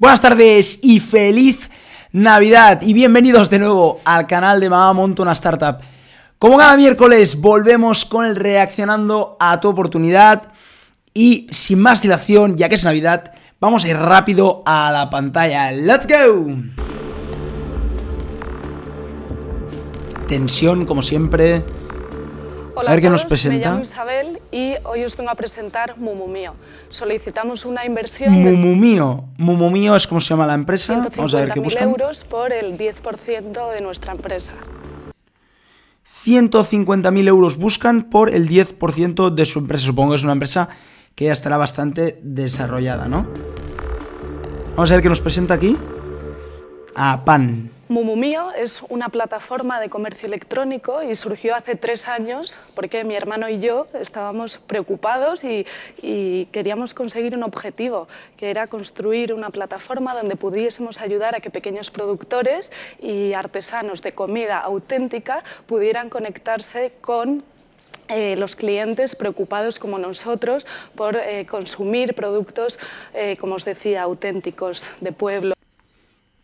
Buenas 0.00 0.20
tardes 0.20 0.78
y 0.84 1.00
feliz 1.00 1.68
Navidad 2.12 2.82
y 2.82 2.92
bienvenidos 2.92 3.50
de 3.50 3.58
nuevo 3.58 4.00
al 4.04 4.28
canal 4.28 4.60
de 4.60 4.70
Mamá 4.70 4.92
Monto 4.92 5.24
una 5.24 5.32
Startup. 5.32 5.80
Como 6.38 6.56
cada 6.56 6.76
miércoles 6.76 7.40
volvemos 7.40 8.04
con 8.04 8.24
el 8.24 8.36
reaccionando 8.36 9.36
a 9.40 9.58
tu 9.58 9.68
oportunidad 9.68 10.52
y 11.14 11.48
sin 11.50 11.80
más 11.80 12.00
dilación, 12.00 12.56
ya 12.56 12.68
que 12.68 12.76
es 12.76 12.84
Navidad, 12.84 13.32
vamos 13.58 13.84
a 13.84 13.88
ir 13.88 13.96
rápido 13.96 14.62
a 14.66 14.92
la 14.92 15.10
pantalla. 15.10 15.72
¡Let's 15.72 16.06
go! 16.06 16.46
Tensión 20.28 20.86
como 20.86 21.02
siempre. 21.02 21.64
Hola 22.78 22.90
A 22.90 22.94
ver 22.94 23.02
qué 23.02 23.10
nos 23.10 23.24
presenta. 23.24 23.58
Me 23.58 23.64
llamo 23.64 23.82
Isabel 23.82 24.40
y 24.52 24.74
hoy 24.84 25.02
os 25.02 25.16
vengo 25.16 25.32
a 25.32 25.34
presentar 25.34 25.98
Mumu 25.98 26.28
Mío. 26.28 26.54
Solicitamos 26.90 27.64
una 27.64 27.84
inversión 27.84 28.32
de 28.32 28.52
Mumumío. 28.52 29.24
Mumumío 29.36 29.96
es 29.96 30.06
como 30.06 30.20
se 30.20 30.28
llama 30.28 30.46
la 30.46 30.54
empresa. 30.54 31.08
Vamos 31.16 31.34
a 31.34 31.40
ver 31.40 31.50
qué 31.50 31.60
150.000 31.60 31.64
buscan. 31.64 31.88
euros 31.88 32.22
por 32.22 32.52
el 32.52 32.78
10% 32.78 33.72
de 33.72 33.80
nuestra 33.80 34.12
empresa. 34.12 34.52
150.000 36.24 37.26
euros 37.26 37.56
buscan 37.56 38.04
por 38.04 38.30
el 38.30 38.48
10% 38.48 39.30
de 39.30 39.44
su 39.44 39.58
empresa. 39.58 39.86
Supongo 39.86 40.10
que 40.10 40.16
es 40.18 40.22
una 40.22 40.34
empresa 40.34 40.68
que 41.16 41.24
ya 41.24 41.32
estará 41.32 41.56
bastante 41.56 42.20
desarrollada, 42.22 43.08
¿no? 43.08 43.26
Vamos 44.76 44.88
a 44.92 44.94
ver 44.94 45.02
qué 45.02 45.08
nos 45.08 45.20
presenta 45.20 45.54
aquí. 45.54 45.76
A 46.94 47.24
Pan. 47.24 47.72
Mumu 47.88 48.16
Mío 48.16 48.52
es 48.54 48.82
una 48.90 49.08
plataforma 49.08 49.80
de 49.80 49.88
comercio 49.88 50.26
electrónico 50.26 51.02
y 51.02 51.16
surgió 51.16 51.54
hace 51.54 51.74
tres 51.74 52.06
años 52.06 52.58
porque 52.74 53.02
mi 53.02 53.16
hermano 53.16 53.48
y 53.48 53.60
yo 53.60 53.86
estábamos 53.98 54.58
preocupados 54.58 55.42
y, 55.42 55.66
y 56.02 56.44
queríamos 56.52 56.92
conseguir 56.92 57.34
un 57.34 57.44
objetivo, 57.44 58.06
que 58.36 58.50
era 58.50 58.66
construir 58.66 59.32
una 59.32 59.48
plataforma 59.48 60.14
donde 60.14 60.36
pudiésemos 60.36 61.00
ayudar 61.00 61.34
a 61.34 61.40
que 61.40 61.48
pequeños 61.48 61.90
productores 61.90 62.72
y 63.00 63.32
artesanos 63.32 64.02
de 64.02 64.12
comida 64.12 64.58
auténtica 64.58 65.42
pudieran 65.66 66.10
conectarse 66.10 66.92
con 67.00 67.42
eh, 68.10 68.36
los 68.36 68.54
clientes 68.54 69.16
preocupados 69.16 69.78
como 69.78 69.98
nosotros 69.98 70.66
por 70.94 71.16
eh, 71.16 71.46
consumir 71.46 72.14
productos, 72.14 72.78
eh, 73.14 73.38
como 73.38 73.54
os 73.54 73.64
decía, 73.64 74.02
auténticos 74.02 74.88
de 75.00 75.12
pueblo. 75.12 75.57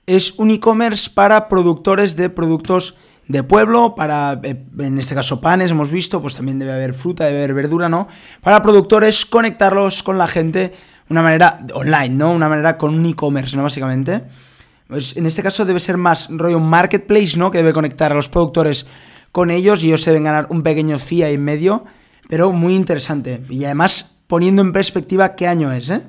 Es 0.06 0.34
un 0.38 0.50
e-commerce 0.50 1.10
para 1.12 1.48
productores 1.48 2.16
de 2.16 2.28
productos 2.30 2.96
de 3.28 3.42
pueblo, 3.42 3.94
para, 3.94 4.38
eh, 4.42 4.62
en 4.78 4.98
este 4.98 5.14
caso, 5.14 5.40
panes, 5.40 5.70
hemos 5.70 5.90
visto, 5.90 6.20
pues 6.20 6.34
también 6.34 6.58
debe 6.58 6.72
haber 6.72 6.94
fruta, 6.94 7.24
debe 7.24 7.38
haber 7.38 7.54
verdura, 7.54 7.88
¿no? 7.88 8.08
Para 8.42 8.62
productores, 8.62 9.24
conectarlos 9.24 10.02
con 10.02 10.18
la 10.18 10.28
gente 10.28 10.74
una 11.08 11.22
manera 11.22 11.60
online, 11.74 12.10
¿no? 12.10 12.32
Una 12.32 12.48
manera 12.48 12.76
con 12.76 12.94
un 12.94 13.06
e-commerce, 13.06 13.56
¿no? 13.56 13.62
Básicamente. 13.62 14.24
Pues 14.86 15.16
en 15.16 15.26
este 15.26 15.42
caso 15.42 15.64
debe 15.64 15.80
ser 15.80 15.96
más 15.96 16.28
rollo 16.30 16.60
marketplace, 16.60 17.38
¿no? 17.38 17.50
Que 17.50 17.58
debe 17.58 17.72
conectar 17.72 18.12
a 18.12 18.14
los 18.14 18.28
productores 18.28 18.86
con 19.32 19.50
ellos 19.50 19.82
y 19.82 19.88
ellos 19.88 20.04
deben 20.04 20.24
ganar 20.24 20.46
un 20.50 20.62
pequeño 20.62 20.98
fee 20.98 21.22
ahí 21.22 21.34
en 21.34 21.44
medio, 21.44 21.84
pero 22.28 22.52
muy 22.52 22.74
interesante. 22.74 23.44
Y 23.48 23.64
además 23.64 24.20
poniendo 24.26 24.62
en 24.62 24.72
perspectiva 24.72 25.34
qué 25.34 25.48
año 25.48 25.72
es, 25.72 25.90
¿eh? 25.90 26.02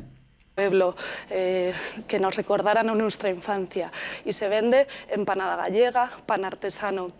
Pueblo 0.55 0.95
eh, 1.29 1.73
que 2.07 2.17
nos 2.17 2.35
recordaran 2.35 2.89
a 2.89 2.95
nuestra 2.95 3.29
infancia. 3.29 3.91
Y 4.23 4.31
se 4.31 4.47
vende 4.47 4.87
empanada 5.09 5.57
gallega, 5.57 6.11
pan 6.25 6.45
artesano 6.45 7.11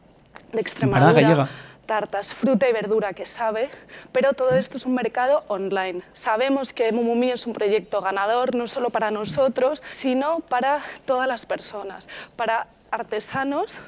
de 0.54 0.62
Extremadura, 0.62 1.50
tartas, 1.86 2.34
fruta 2.34 2.68
y 2.68 2.72
verdura 2.72 3.14
que 3.14 3.26
sabe, 3.26 3.70
pero 4.14 4.34
todo 4.34 4.52
esto 4.52 4.78
es 4.78 4.86
un 4.86 4.96
mercado 4.96 5.44
online. 5.50 6.02
Sabemos 6.14 6.72
que 6.72 6.92
Mumumi 6.94 7.32
es 7.32 7.46
un 7.46 7.54
proyecto 7.54 8.02
ganador 8.02 8.56
no 8.56 8.68
solo 8.68 8.90
para 8.90 9.12
nosotros, 9.12 9.84
sino 9.92 10.40
para 10.40 10.82
todas 11.06 11.28
las 11.28 11.46
personas, 11.46 12.08
para 12.38 12.68
artesanos 12.90 13.82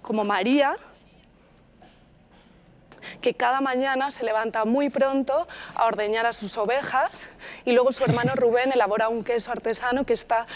como 0.00 0.24
María, 0.24 0.76
que 3.22 3.32
cada 3.32 3.62
mañana 3.62 4.10
se 4.10 4.24
levanta 4.24 4.66
muy 4.66 4.90
pronto 4.90 5.46
a 5.74 5.86
ordeñar 5.86 6.26
a 6.26 6.34
sus 6.34 6.58
ovejas 6.58 7.28
y 7.64 7.72
luego 7.72 7.92
su 7.92 8.04
hermano 8.04 8.32
Rubén 8.34 8.72
elabora 8.72 9.08
un 9.08 9.24
queso 9.24 9.50
artesano 9.50 10.04
que 10.04 10.12
está 10.12 10.46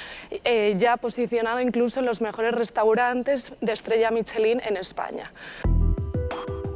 eh, 0.44 0.74
ya 0.78 0.98
posicionado 0.98 1.60
incluso 1.60 2.00
en 2.00 2.06
los 2.06 2.20
mejores 2.20 2.52
restaurantes 2.52 3.54
de 3.60 3.72
estrella 3.72 4.10
Michelin 4.10 4.60
en 4.60 4.76
España. 4.76 5.32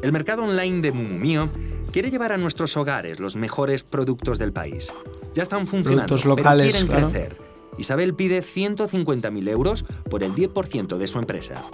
El 0.03 0.13
mercado 0.13 0.45
online 0.45 0.81
de 0.81 0.93
Mumumio 0.93 1.51
quiere 1.93 2.11
llevar 2.11 2.33
a 2.33 2.39
nuestros 2.39 2.77
hogares 2.77 3.21
los 3.21 3.37
mejores 3.37 3.83
productos 3.83 4.39
del 4.39 4.53
país. 4.53 4.93
Ya 5.35 5.43
están 5.43 5.67
funcionando, 5.67 6.07
Productos 6.07 6.25
locales, 6.25 6.77
pero 6.77 6.87
quieren 6.87 7.11
claro. 7.11 7.11
crecer. 7.11 7.51
Isabel 7.79 8.15
pide 8.15 8.43
150.000 8.43 9.49
euros 9.49 9.85
por 10.09 10.23
el 10.23 10.35
10% 10.35 10.97
de 10.97 11.07
su 11.07 11.19
empresa. 11.19 11.65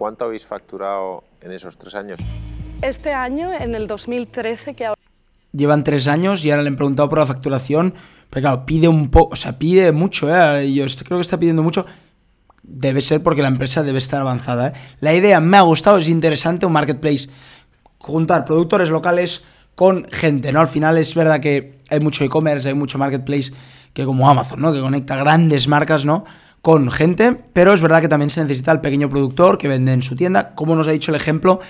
¿Cuánto 0.00 0.24
habéis 0.24 0.46
facturado 0.46 1.24
en 1.42 1.52
esos 1.52 1.76
tres 1.76 1.94
años? 1.94 2.18
Este 2.80 3.12
año, 3.12 3.52
en 3.52 3.74
el 3.74 3.86
2013, 3.86 4.72
que 4.72 4.86
ahora 4.86 4.98
llevan 5.52 5.84
tres 5.84 6.08
años 6.08 6.42
y 6.42 6.50
ahora 6.50 6.62
le 6.62 6.70
han 6.70 6.76
preguntado 6.76 7.10
por 7.10 7.18
la 7.18 7.26
facturación. 7.26 7.92
Pero 8.30 8.44
claro, 8.44 8.64
pide 8.64 8.88
un 8.88 9.10
poco, 9.10 9.34
o 9.34 9.36
sea, 9.36 9.58
pide 9.58 9.92
mucho, 9.92 10.34
¿eh? 10.34 10.72
Yo 10.72 10.86
creo 11.04 11.18
que 11.18 11.20
está 11.20 11.38
pidiendo 11.38 11.62
mucho. 11.62 11.84
Debe 12.62 13.02
ser 13.02 13.22
porque 13.22 13.42
la 13.42 13.48
empresa 13.48 13.82
debe 13.82 13.98
estar 13.98 14.22
avanzada, 14.22 14.68
¿eh? 14.68 14.72
La 15.00 15.12
idea 15.12 15.38
me 15.38 15.58
ha 15.58 15.60
gustado, 15.60 15.98
es 15.98 16.08
interesante, 16.08 16.64
un 16.64 16.72
marketplace. 16.72 17.28
Juntar 17.98 18.46
productores 18.46 18.88
locales 18.88 19.46
con 19.74 20.06
gente, 20.10 20.50
¿no? 20.50 20.60
Al 20.60 20.68
final 20.68 20.96
es 20.96 21.14
verdad 21.14 21.40
que 21.40 21.80
hay 21.90 22.00
mucho 22.00 22.24
e-commerce, 22.24 22.66
hay 22.66 22.74
mucho 22.74 22.96
marketplace 22.96 23.52
que 23.92 24.06
como 24.06 24.30
Amazon, 24.30 24.62
¿no? 24.62 24.72
Que 24.72 24.80
conecta 24.80 25.16
grandes 25.16 25.68
marcas, 25.68 26.06
¿no? 26.06 26.24
Con 26.62 26.90
gente, 26.90 27.36
pero 27.52 27.72
es 27.72 27.80
verdad 27.80 28.00
que 28.00 28.08
también 28.08 28.30
se 28.30 28.42
necesita 28.42 28.72
el 28.72 28.80
pequeño 28.80 29.08
productor 29.08 29.56
que 29.56 29.68
vende 29.68 29.92
en 29.92 30.02
su 30.02 30.14
tienda, 30.14 30.54
como 30.54 30.76
nos 30.76 30.86
ha 30.88 30.92
dicho 30.92 31.10
el 31.10 31.16
ejemplo 31.16 31.60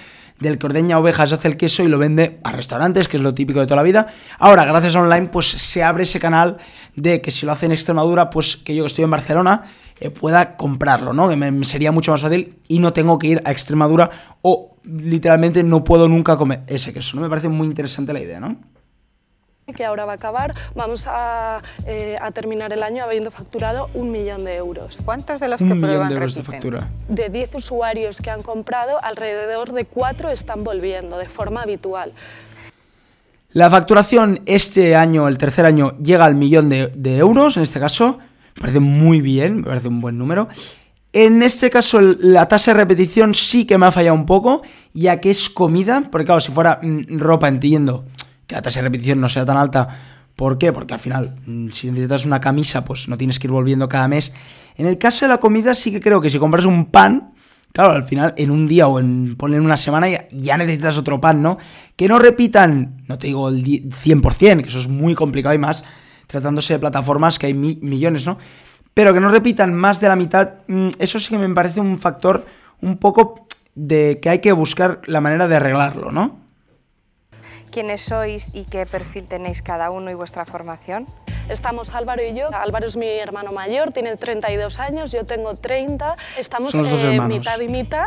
del 0.41 0.59
que 0.59 0.67
ordeña 0.67 0.99
ovejas, 0.99 1.33
hace 1.33 1.49
el 1.49 1.57
queso 1.57 1.85
y 1.85 1.89
lo 1.89 1.99
vende 1.99 2.41
a 2.43 2.53
restaurantes, 2.53 3.07
que 3.07 3.19
es 3.19 3.23
lo 3.23 3.35
típico 3.35 3.61
de 3.61 3.67
toda 3.67 3.77
la 3.77 3.83
vida. 3.83 4.09
Ahora, 4.39 4.65
gracias 4.65 4.97
a 4.97 5.03
online, 5.03 5.29
pues 5.29 5.47
se 5.47 5.85
abre 5.85 6.05
ese 6.05 6.19
canal 6.19 6.57
de 6.97 7.21
que 7.21 7.31
si 7.31 7.47
lo 7.47 7.53
hace 7.53 7.67
en 7.67 7.73
Extremadura, 7.73 8.31
pues 8.31 8.57
que 8.57 8.75
yo 8.75 8.83
que 8.83 8.89
estoy 8.89 9.05
en 9.05 9.11
Barcelona 9.11 9.65
eh, 10.01 10.11
pueda 10.11 10.57
comprarlo, 10.57 11.13
¿no? 11.13 11.29
Que 11.29 11.37
me, 11.37 11.51
me 11.51 11.65
sería 11.65 11.93
mucho 11.93 12.11
más 12.11 12.23
fácil 12.23 12.57
y 12.69 12.79
no 12.79 12.93
tengo 12.93 13.19
que 13.19 13.29
ir 13.29 13.43
a 13.45 13.53
Extremadura 13.53 14.11
o 14.43 14.77
literalmente 14.85 15.63
no 15.63 15.85
puedo 15.85 16.09
nunca 16.09 16.37
comer 16.37 16.63
ese 16.67 16.93
queso, 16.93 17.17
¿no? 17.17 17.23
Me 17.23 17.29
parece 17.29 17.49
muy 17.49 17.67
interesante 17.67 18.13
la 18.13 18.21
idea, 18.21 18.41
¿no? 18.41 18.57
Que 19.75 19.85
ahora 19.85 20.05
va 20.05 20.13
a 20.13 20.15
acabar, 20.17 20.55
vamos 20.75 21.05
a, 21.07 21.63
eh, 21.87 22.17
a 22.21 22.33
terminar 22.33 22.73
el 22.73 22.83
año 22.83 23.05
habiendo 23.05 23.31
facturado 23.31 23.89
un 23.95 24.11
millón 24.11 24.45
de 24.45 24.57
euros. 24.57 24.99
¿Cuántos 25.05 25.39
de 25.41 25.47
los 25.49 25.59
que 25.59 25.65
Un 25.65 25.71
millón 25.75 25.83
prueban 25.83 26.09
de 26.09 26.15
euros 26.15 26.35
de 26.35 26.43
factura. 26.43 26.89
De 27.09 27.29
10 27.29 27.55
usuarios 27.55 28.21
que 28.21 28.31
han 28.31 28.43
comprado, 28.43 29.03
alrededor 29.03 29.73
de 29.73 29.85
4 29.85 30.31
están 30.31 30.65
volviendo 30.65 31.19
de 31.19 31.27
forma 31.29 31.63
habitual. 31.63 32.13
La 33.53 33.71
facturación 33.71 34.41
este 34.47 34.97
año, 34.97 35.29
el 35.29 35.39
tercer 35.39 35.65
año, 35.67 35.97
llega 35.99 36.25
al 36.25 36.35
millón 36.35 36.69
de, 36.69 36.89
de 36.89 37.19
euros, 37.19 37.57
en 37.57 37.63
este 37.63 37.79
caso. 37.79 38.19
Me 38.57 38.61
parece 38.63 38.81
muy 38.81 39.21
bien, 39.21 39.59
me 39.59 39.63
parece 39.69 39.87
un 39.89 40.01
buen 40.01 40.19
número. 40.19 40.49
En 41.13 41.43
este 41.43 41.71
caso, 41.71 41.99
el- 42.01 42.19
la 42.21 42.47
tasa 42.49 42.73
de 42.73 42.79
repetición 42.79 43.35
sí 43.35 43.67
que 43.67 43.79
me 43.79 43.87
ha 43.87 43.93
fallado 43.93 44.15
un 44.15 44.27
poco, 44.27 44.63
ya 44.95 45.21
que 45.21 45.31
es 45.31 45.49
comida, 45.51 46.05
porque 46.11 46.27
claro, 46.27 46.41
si 46.41 46.51
fuera 46.53 46.79
mm, 46.83 47.19
ropa, 47.19 47.47
entiendo 47.49 48.05
que 48.51 48.57
la 48.57 48.63
tasa 48.63 48.81
de 48.81 48.89
repetición 48.89 49.21
no 49.21 49.29
sea 49.29 49.45
tan 49.47 49.57
alta. 49.57 49.87
¿Por 50.35 50.59
qué? 50.59 50.73
Porque 50.73 50.93
al 50.95 50.99
final, 51.01 51.37
mm, 51.47 51.69
si 51.71 51.89
necesitas 51.89 52.25
una 52.27 52.41
camisa, 52.41 52.85
pues 52.85 53.07
no 53.09 53.17
tienes 53.17 53.39
que 53.39 53.47
ir 53.47 53.53
volviendo 53.53 53.89
cada 53.89 54.09
mes. 54.09 54.33
En 54.77 54.87
el 54.87 54.99
caso 54.99 55.25
de 55.25 55.29
la 55.29 55.39
comida, 55.39 55.75
sí 55.77 55.93
que 55.93 56.01
creo 56.01 56.21
que 56.21 56.31
si 56.31 56.39
compras 56.39 56.65
un 56.65 56.87
pan, 56.87 57.33
Claro, 57.73 57.93
al 57.93 58.05
final, 58.05 58.35
en 58.37 58.51
un 58.51 58.67
día 58.67 58.89
o 58.89 58.99
en, 58.99 59.37
ponle 59.37 59.57
en 59.57 59.63
una 59.65 59.77
semana, 59.77 60.09
ya, 60.33 60.57
necesitas 60.59 60.99
otro 60.99 61.21
pan, 61.21 61.41
¿no? 61.41 61.57
Que 61.95 62.09
no 62.09 62.19
repitan, 62.19 63.05
no 63.07 63.17
te 63.17 63.29
digo 63.29 63.49
el 63.49 63.63
die- 63.63 63.85
100%, 63.93 64.63
que 64.65 64.69
eso 64.69 64.81
es 64.81 64.89
muy 64.89 65.15
complicado 65.15 65.55
y 65.55 65.59
más 65.59 65.85
tratándose 66.27 66.73
de 66.73 66.81
plataformas 66.81 67.39
que 67.39 67.47
hay 67.47 67.55
mi- 67.55 67.79
millones, 67.81 68.27
¿no? 68.27 68.39
Pero 68.93 69.15
que 69.15 69.21
no 69.21 69.31
repitan 69.31 69.73
más 69.73 70.01
de 70.01 70.09
la 70.09 70.17
mitad, 70.17 70.55
mm, 70.67 70.89
eso 70.99 71.21
sí 71.21 71.29
que 71.29 71.39
me 71.39 71.49
parece 71.55 71.79
un 71.81 72.01
factor 72.01 72.45
un 72.81 72.97
poco 72.97 73.47
de 73.77 74.19
que 74.21 74.31
hay 74.31 74.41
que 74.41 74.51
buscar 74.51 75.01
la 75.07 75.21
manera 75.21 75.47
de 75.47 75.55
arreglarlo, 75.55 76.11
¿no? 76.11 76.40
¿Quiénes 77.71 78.01
sois 78.03 78.51
y 78.53 78.65
qué 78.65 78.85
perfil 78.87 79.27
tenéis 79.29 79.63
cada 79.63 79.91
uno 79.91 80.11
y 80.11 80.15
vuestra 80.15 80.45
formación? 80.45 81.07
Estamos 81.49 81.95
Álvaro 81.95 82.23
y 82.25 82.35
yo. 82.35 82.49
Álvaro 82.53 82.87
es 82.87 82.97
mi 82.97 83.07
hermano 83.09 83.53
mayor, 83.53 83.93
tiene 83.93 84.17
32 84.17 84.79
años, 84.81 85.13
yo 85.13 85.25
tengo 85.25 85.55
30. 85.55 86.17
Estamos 86.39 86.73
eh, 87.05 87.17
mitad 87.39 87.61
y 87.61 87.69
mitad 87.69 88.07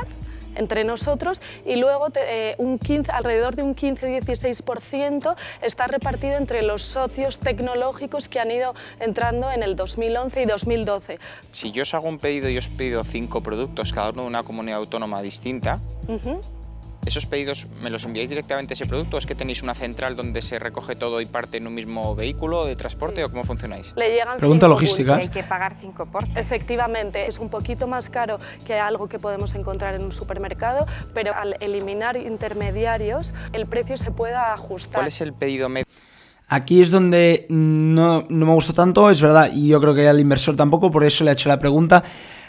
entre 0.56 0.84
nosotros 0.84 1.42
y 1.66 1.78
luego 1.78 2.12
te- 2.12 2.52
eh, 2.52 2.56
un 2.60 2.78
15, 2.78 3.12
alrededor 3.12 3.56
de 3.56 3.64
un 3.64 3.76
15-16% 3.76 5.36
está 5.64 5.88
repartido 5.88 6.36
entre 6.38 6.62
los 6.62 6.84
socios 6.84 7.40
tecnológicos 7.40 8.30
que 8.30 8.40
han 8.40 8.52
ido 8.52 8.76
entrando 9.00 9.50
en 9.50 9.64
el 9.64 9.76
2011 9.76 10.44
y 10.44 10.46
2012. 10.46 11.20
Si 11.52 11.72
yo 11.72 11.82
os 11.82 11.94
hago 11.96 12.08
un 12.08 12.20
pedido 12.20 12.50
y 12.50 12.58
os 12.58 12.70
pido 12.70 13.04
cinco 13.04 13.42
productos, 13.42 13.94
cada 13.94 14.12
uno 14.12 14.22
de 14.24 14.28
una 14.28 14.44
comunidad 14.44 14.78
autónoma 14.78 15.22
distinta. 15.24 15.80
¿Esos 17.06 17.26
pedidos 17.26 17.68
me 17.82 17.90
los 17.90 18.06
enviáis 18.06 18.30
directamente 18.30 18.74
a 18.74 18.76
ese 18.76 18.86
producto? 18.86 19.18
¿O 19.18 19.20
¿Es 19.20 19.26
que 19.26 19.36
tenéis 19.36 19.62
una 19.62 19.76
central 19.76 20.16
donde 20.16 20.42
se 20.42 20.58
recoge 20.58 20.96
todo 20.96 21.20
y 21.20 21.26
parte 21.26 21.58
en 21.58 21.68
un 21.68 21.74
mismo 21.74 22.16
vehículo 22.16 22.66
de 22.66 22.76
transporte 22.76 23.24
o 23.24 23.30
cómo 23.30 23.44
funcionáis? 23.44 23.94
Le 23.98 24.12
llegan 24.12 24.38
Pregunta 24.38 24.68
logística. 24.68 25.16
Hay 25.16 25.28
que 25.28 25.44
pagar 25.44 25.76
cinco 25.80 26.06
portes. 26.06 26.38
Efectivamente, 26.38 27.28
es 27.28 27.40
un 27.40 27.50
poquito 27.50 27.88
más 27.88 28.10
caro 28.10 28.40
que 28.66 28.76
algo 28.76 29.10
que 29.10 29.20
podemos 29.20 29.54
encontrar 29.56 29.96
en 29.96 30.04
un 30.04 30.12
supermercado, 30.12 30.86
pero 31.14 31.36
al 31.36 31.58
eliminar 31.60 32.16
intermediarios, 32.16 33.34
el 33.52 33.66
precio 33.66 33.98
se 33.98 34.12
pueda 34.12 34.54
ajustar. 34.54 34.94
¿Cuál 34.94 35.08
es 35.08 35.20
el 35.22 35.34
pedido 35.34 35.68
medio? 35.68 35.86
Aquí 36.48 36.82
es 36.82 36.92
donde 36.92 37.48
no, 37.50 38.26
no 38.30 38.46
me 38.46 38.54
gustó 38.54 38.74
tanto, 38.74 39.10
es 39.10 39.22
verdad, 39.22 39.50
y 39.54 39.70
yo 39.70 39.82
creo 39.82 39.96
que 39.96 40.08
al 40.08 40.20
inversor 40.20 40.56
tampoco, 40.56 40.92
por 40.92 41.04
eso 41.04 41.24
le 41.24 41.32
he 41.32 41.34
hecho 41.34 41.50
la 41.50 41.60
pregunta. 41.60 42.04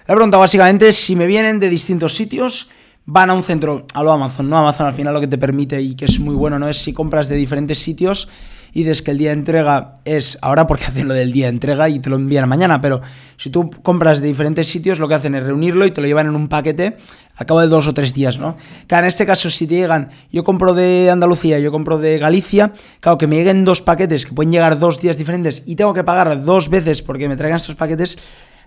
La 0.07 0.15
pregunta 0.15 0.37
básicamente 0.37 0.89
es 0.89 0.97
si 0.97 1.17
me 1.17 1.27
vienen 1.27 1.59
de 1.59 1.71
distintos 1.71 2.15
sitios, 2.15 2.71
van 3.07 3.31
a 3.31 3.35
un 3.35 3.43
centro, 3.43 3.87
a 3.93 4.03
lo 4.03 4.13
Amazon, 4.13 4.49
¿no? 4.49 4.59
Amazon 4.59 4.87
al 4.87 4.95
final 4.95 5.13
lo 5.15 5.21
que 5.21 5.27
te 5.27 5.39
permite 5.39 5.81
y 5.81 5.95
que 5.95 6.07
es 6.07 6.19
muy 6.21 6.35
bueno, 6.35 6.59
¿no? 6.59 6.69
Es 6.69 6.79
si 6.79 6.93
compras 6.93 7.29
de 7.29 7.37
diferentes 7.37 7.79
sitios 7.79 8.29
y 8.73 8.83
dices 8.83 9.03
que 9.03 9.13
el 9.13 9.19
día 9.19 9.29
de 9.29 9.35
entrega 9.35 10.01
es 10.05 10.39
ahora 10.41 10.67
porque 10.67 10.85
hacen 10.89 11.07
lo 11.07 11.15
del 11.15 11.33
día 11.33 11.47
de 11.47 11.51
entrega 11.51 11.89
y 11.89 12.01
te 12.01 12.09
lo 12.09 12.17
envían 12.17 12.49
mañana, 12.49 12.81
pero 12.81 13.03
si 13.37 13.51
tú 13.51 13.71
compras 13.83 14.21
de 14.21 14.29
diferentes 14.29 14.69
sitios, 14.69 14.99
lo 14.99 15.09
que 15.09 15.15
hacen 15.15 15.35
es 15.35 15.45
reunirlo 15.45 15.85
y 15.85 15.91
te 15.91 16.01
lo 16.01 16.07
llevan 16.07 16.27
en 16.27 16.35
un 16.35 16.49
paquete 16.49 16.97
al 17.37 17.47
cabo 17.47 17.61
de 17.61 17.69
dos 17.69 17.87
o 17.87 17.95
tres 17.95 18.15
días, 18.15 18.39
¿no? 18.39 18.57
Claro, 18.87 19.05
en 19.05 19.09
este 19.09 19.27
caso, 19.27 19.51
si 19.51 19.67
te 19.67 19.75
llegan, 19.75 20.11
yo 20.31 20.45
compro 20.45 20.73
de 20.73 21.11
Andalucía, 21.11 21.59
yo 21.59 21.73
compro 21.73 21.99
de 21.99 22.19
Galicia, 22.19 22.73
claro, 23.01 23.19
que 23.19 23.27
me 23.27 23.37
lleguen 23.37 23.65
dos 23.65 23.83
paquetes 23.83 24.25
que 24.25 24.33
pueden 24.33 24.53
llegar 24.53 24.79
dos 24.79 25.01
días 25.01 25.19
diferentes 25.19 25.63
y 25.67 25.77
tengo 25.77 25.93
que 25.93 26.05
pagar 26.05 26.43
dos 26.45 26.69
veces 26.69 27.03
porque 27.03 27.29
me 27.29 27.37
traigan 27.37 27.57
estos 27.57 27.75
paquetes, 27.75 28.17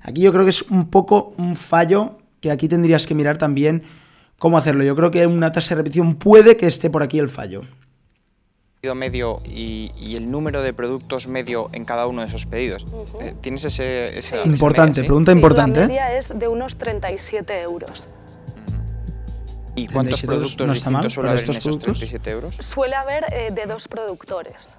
aquí 0.04 0.22
yo 0.22 0.32
creo 0.32 0.44
que 0.44 0.52
es 0.52 0.62
un 0.64 0.90
poco 0.90 1.34
un 1.38 1.56
fallo 1.56 2.20
que 2.40 2.52
aquí 2.52 2.68
tendrías 2.68 3.08
que 3.08 3.16
mirar 3.16 3.38
también 3.38 3.84
cómo 4.40 4.58
hacerlo. 4.58 4.84
Yo 4.84 4.96
creo 4.96 5.12
que 5.12 5.26
una 5.28 5.52
tasa 5.52 5.76
de 5.76 5.82
repetición 5.82 6.16
puede 6.16 6.58
que 6.58 6.68
esté 6.68 6.90
por 6.90 7.04
aquí 7.04 7.20
el 7.20 7.30
fallo. 7.30 7.62
pedido 8.82 8.94
medio 8.96 9.42
y, 9.44 9.92
y 9.98 10.16
el 10.16 10.30
número 10.30 10.62
de 10.62 10.72
productos 10.74 11.28
medio 11.28 11.70
en 11.74 11.84
cada 11.84 12.06
uno 12.08 12.22
de 12.22 12.28
esos 12.28 12.46
pedidos? 12.46 12.86
Eh, 13.20 13.34
¿Tienes 13.42 13.66
ese, 13.66 14.18
ese- 14.18 14.42
Importante, 14.46 15.00
media, 15.00 15.04
sí? 15.04 15.08
pregunta 15.08 15.32
Sí, 15.32 15.38
importante. 15.38 15.80
La 15.80 15.86
¿eh? 15.86 15.88
media 15.88 16.18
es 16.18 16.30
de 16.38 16.48
unos 16.48 16.78
37 16.78 17.62
euros. 17.62 18.08
¿Y 19.76 19.88
cuántos 19.88 20.22
37 20.22 20.34
euros 20.34 20.56
productos 20.56 20.68
no 20.68 20.74
está 20.74 20.90
mal 20.90 21.04
distintos 21.04 21.14
suele 21.14 21.28
para 21.28 21.32
haber 21.34 21.44
en 21.44 21.50
estos 21.50 21.58
esos 21.58 21.78
productos. 21.78 22.00
37 22.00 22.32
euros? 22.32 22.56
Suele 22.62 22.96
haber 22.96 23.26
eh, 23.34 23.52
de 23.52 23.66
dos 23.66 23.88
productores. 23.88 24.76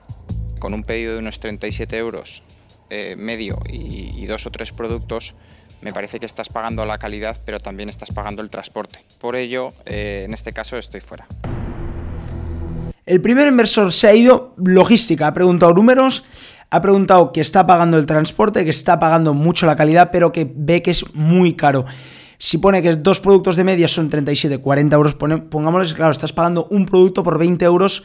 Con 0.58 0.74
un 0.74 0.82
pedido 0.82 1.12
de 1.14 1.18
unos 1.20 1.38
37 1.38 1.96
euros 1.98 2.42
eh, 2.90 3.14
medio 3.16 3.58
y, 3.68 4.12
y 4.16 4.26
dos 4.26 4.46
o 4.46 4.50
tres 4.50 4.72
productos, 4.72 5.34
me 5.80 5.92
parece 5.92 6.18
que 6.18 6.26
estás 6.26 6.48
pagando 6.48 6.84
la 6.84 6.98
calidad, 6.98 7.38
pero 7.44 7.60
también 7.60 7.88
estás 7.88 8.10
pagando 8.10 8.42
el 8.42 8.50
transporte. 8.50 9.04
Por 9.20 9.36
ello, 9.36 9.72
eh, 9.86 10.24
en 10.26 10.34
este 10.34 10.52
caso, 10.52 10.76
estoy 10.76 11.00
fuera. 11.00 11.26
El 13.06 13.22
primer 13.22 13.48
inversor 13.48 13.92
se 13.92 14.06
ha 14.08 14.14
ido 14.14 14.54
logística, 14.58 15.28
ha 15.28 15.34
preguntado 15.34 15.72
números, 15.72 16.24
ha 16.68 16.82
preguntado 16.82 17.32
que 17.32 17.40
está 17.40 17.66
pagando 17.66 17.96
el 17.96 18.04
transporte, 18.04 18.64
que 18.64 18.70
está 18.70 19.00
pagando 19.00 19.32
mucho 19.32 19.64
la 19.64 19.76
calidad, 19.76 20.10
pero 20.12 20.30
que 20.30 20.50
ve 20.54 20.82
que 20.82 20.90
es 20.90 21.14
muy 21.14 21.54
caro. 21.54 21.86
Si 22.38 22.58
pone 22.58 22.82
que 22.82 22.96
dos 22.96 23.20
productos 23.20 23.56
de 23.56 23.64
media 23.64 23.88
son 23.88 24.10
37, 24.10 24.58
40 24.58 24.94
euros, 24.94 25.14
pongámosles, 25.14 25.94
claro, 25.94 26.12
estás 26.12 26.32
pagando 26.32 26.66
un 26.70 26.84
producto 26.86 27.22
por 27.22 27.38
20 27.38 27.64
euros. 27.64 28.04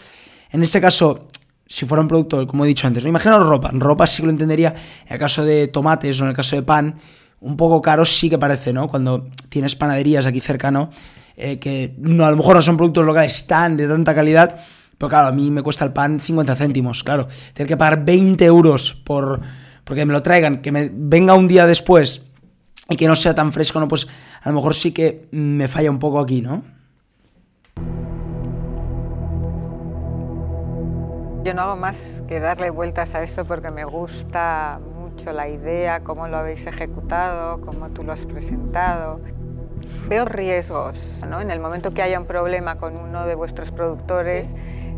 En 0.51 0.63
este 0.63 0.79
caso, 0.79 1.27
si 1.67 1.85
fuera 1.85 2.01
un 2.01 2.07
producto, 2.07 2.47
como 2.47 2.65
he 2.65 2.67
dicho 2.67 2.87
antes, 2.87 3.03
¿no? 3.03 3.09
imaginaos 3.09 3.45
ropa. 3.45 3.71
Ropa 3.73 4.07
sí 4.07 4.21
que 4.21 4.27
lo 4.27 4.31
entendería. 4.31 4.73
En 5.05 5.13
el 5.13 5.19
caso 5.19 5.43
de 5.43 5.67
tomates 5.67 6.19
o 6.21 6.23
en 6.23 6.29
el 6.29 6.35
caso 6.35 6.55
de 6.55 6.63
pan, 6.63 6.95
un 7.43 7.57
poco 7.57 7.81
caro 7.81 8.05
sí 8.05 8.29
que 8.29 8.37
parece, 8.37 8.73
¿no? 8.73 8.87
Cuando 8.87 9.27
tienes 9.49 9.75
panaderías 9.75 10.25
aquí 10.25 10.39
cercano, 10.39 10.89
eh, 11.35 11.59
que 11.59 11.93
no, 11.97 12.25
a 12.25 12.31
lo 12.31 12.37
mejor 12.37 12.55
no 12.55 12.61
son 12.61 12.77
productos 12.77 13.05
locales 13.05 13.45
tan 13.45 13.75
de 13.75 13.87
tanta 13.87 14.15
calidad, 14.15 14.61
pero 14.97 15.09
claro, 15.09 15.27
a 15.27 15.31
mí 15.31 15.51
me 15.51 15.61
cuesta 15.61 15.83
el 15.83 15.91
pan 15.91 16.19
50 16.19 16.55
céntimos, 16.55 17.03
claro. 17.03 17.27
Tener 17.53 17.67
que 17.67 17.77
pagar 17.77 18.05
20 18.05 18.45
euros 18.45 18.93
por 19.03 19.41
porque 19.83 20.05
me 20.05 20.13
lo 20.13 20.23
traigan, 20.23 20.61
que 20.61 20.71
me 20.71 20.89
venga 20.93 21.33
un 21.33 21.47
día 21.47 21.67
después 21.67 22.25
y 22.89 22.95
que 22.95 23.07
no 23.07 23.15
sea 23.15 23.35
tan 23.35 23.51
fresco, 23.51 23.81
¿no? 23.81 23.87
Pues 23.89 24.07
a 24.41 24.49
lo 24.49 24.55
mejor 24.55 24.75
sí 24.75 24.93
que 24.93 25.27
me 25.31 25.67
falla 25.67 25.91
un 25.91 25.99
poco 25.99 26.19
aquí, 26.19 26.41
¿no? 26.41 26.63
Yo 31.43 31.53
no 31.53 31.61
hago 31.63 31.75
más 31.75 32.23
que 32.25 32.39
darle 32.39 32.69
vueltas 32.69 33.13
a 33.15 33.23
esto 33.23 33.43
porque 33.43 33.69
me 33.69 33.83
gusta 33.83 34.79
mucho 35.13 35.31
la 35.31 35.47
idea, 35.47 36.01
cómo 36.01 36.27
lo 36.27 36.37
habéis 36.37 36.65
ejecutado, 36.65 37.61
cómo 37.61 37.89
tú 37.89 38.03
lo 38.03 38.11
has 38.13 38.25
presentado. 38.25 39.19
Veo 40.09 40.25
riesgos, 40.25 41.21
¿no? 41.29 41.41
En 41.41 41.51
el 41.51 41.59
momento 41.59 41.93
que 41.93 42.01
haya 42.01 42.19
un 42.19 42.25
problema 42.25 42.77
con 42.77 42.95
uno 42.97 43.25
de 43.25 43.35
vuestros 43.35 43.71
productores, 43.71 44.55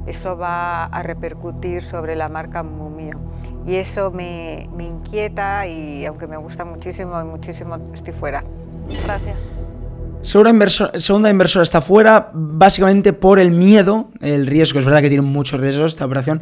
eso 0.08 0.38
va 0.38 0.86
a 0.86 1.04
repercutir 1.04 1.82
sobre 1.82 2.16
la 2.16 2.30
marca 2.30 2.64
Mumio. 2.64 3.20
Y 3.66 3.76
eso 3.76 4.12
me, 4.12 4.70
me 4.76 4.86
inquieta 4.86 5.68
y 5.68 6.06
aunque 6.06 6.28
me 6.28 6.38
gusta 6.38 6.64
muchísimo 6.66 7.20
y 7.20 7.24
muchísimo, 7.24 7.78
estoy 7.94 8.14
fuera. 8.14 8.44
Gracias. 9.06 9.52
Segunda, 10.22 10.52
inversor- 10.52 11.00
segunda 11.00 11.30
inversora 11.30 11.64
está 11.64 11.82
fuera, 11.82 12.30
básicamente 12.34 13.14
por 13.14 13.40
el 13.40 13.52
miedo, 13.52 14.10
el 14.22 14.48
riesgo. 14.48 14.80
Es 14.80 14.86
verdad 14.86 15.02
que 15.02 15.10
tiene 15.10 15.24
muchos 15.24 15.60
riesgos 15.60 15.92
esta 15.94 16.06
operación, 16.06 16.42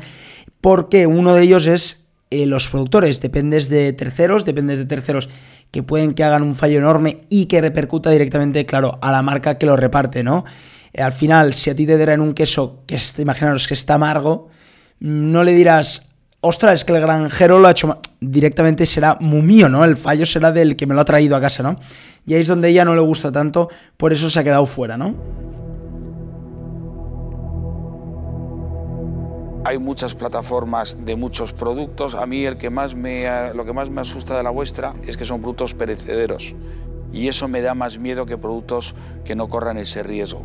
porque 0.62 1.08
uno 1.08 1.34
de 1.34 1.44
ellos 1.44 1.66
es 1.66 2.03
eh, 2.34 2.48
los 2.48 2.68
productores. 2.68 3.22
Dependes 3.22 3.70
de 3.70 3.94
terceros, 3.94 4.44
dependes 4.44 4.80
de 4.80 4.86
terceros 4.86 5.30
que 5.70 5.84
pueden 5.84 6.14
que 6.14 6.24
hagan 6.24 6.42
un 6.42 6.56
fallo 6.56 6.80
enorme 6.80 7.22
y 7.30 7.46
que 7.46 7.62
repercuta 7.62 8.10
directamente, 8.10 8.66
claro, 8.66 8.98
a 9.02 9.12
la 9.12 9.22
marca 9.22 9.60
que 9.60 9.68
lo 9.68 9.76
reparte, 9.76 10.24
¿no? 10.24 10.44
Eh, 10.94 11.04
al 11.04 11.12
final, 11.12 11.54
si 11.54 11.70
a 11.70 11.76
ti 11.76 11.86
te 11.86 11.98
traen 11.98 12.22
un 12.22 12.34
queso 12.34 12.84
que, 12.88 13.00
imaginaros 13.20 13.68
que 13.68 13.76
está 13.76 13.96
amargo, 13.96 14.50
no 15.00 15.44
le 15.44 15.52
dirás, 15.54 16.10
ostras, 16.42 16.74
es 16.74 16.86
que 16.86 16.94
el 16.94 17.02
granjero 17.02 17.60
lo 17.60 17.68
ha 17.68 17.72
hecho 17.72 17.88
ma-". 17.88 18.00
directamente 18.20 18.88
será 18.88 19.18
muy 19.20 19.44
mío, 19.44 19.70
¿no? 19.70 19.86
El 19.86 19.96
fallo 19.96 20.26
será 20.26 20.52
del 20.52 20.76
que 20.76 20.88
me 20.88 20.96
lo 20.96 21.02
ha 21.02 21.06
traído 21.06 21.36
a 21.36 21.42
casa, 21.42 21.62
¿no? 21.62 21.80
Y 22.26 22.34
ahí 22.34 22.42
es 22.42 22.48
donde 22.48 22.70
ella 22.70 22.84
no 22.84 22.96
le 22.96 23.02
gusta 23.02 23.32
tanto, 23.32 23.70
por 23.96 24.12
eso 24.12 24.28
se 24.28 24.40
ha 24.40 24.44
quedado 24.44 24.66
fuera, 24.66 24.98
¿no? 24.98 25.53
Hay 29.66 29.78
muchas 29.78 30.14
plataformas 30.14 30.98
de 31.06 31.16
muchos 31.16 31.54
productos. 31.54 32.16
A 32.16 32.26
mí 32.26 32.46
el 32.46 32.58
que 32.58 32.70
más 32.70 32.96
me, 32.96 33.54
lo 33.54 33.64
que 33.64 33.72
más 33.72 33.90
me 33.90 34.02
asusta 34.02 34.36
de 34.36 34.44
la 34.44 34.50
vuestra 34.50 34.94
es 35.08 35.16
que 35.16 35.24
son 35.24 35.40
productos 35.40 35.74
perecederos. 35.74 36.54
Y 37.14 37.28
eso 37.28 37.48
me 37.48 37.62
da 37.62 37.74
más 37.74 37.98
miedo 37.98 38.26
que 38.26 38.38
productos 38.38 38.96
que 39.24 39.36
no 39.36 39.48
corran 39.48 39.78
ese 39.78 40.04
riesgo. 40.04 40.42